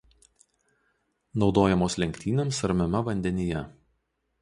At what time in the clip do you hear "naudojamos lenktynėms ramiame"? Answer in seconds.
1.45-3.07